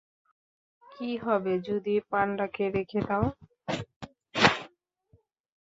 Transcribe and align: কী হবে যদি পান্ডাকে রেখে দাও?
কী 0.85 1.09
হবে 1.17 1.53
যদি 1.67 1.95
পান্ডাকে 2.09 2.65
রেখে 2.75 3.01
দাও? 3.07 3.25